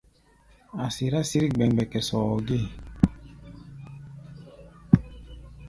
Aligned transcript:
A̧ 0.83 0.91
sirá 0.95 1.21
sǐr 1.29 1.45
gbɛmgbɛkɛ 1.53 1.99
sɔɔ 2.07 2.35
gée. 2.47 2.65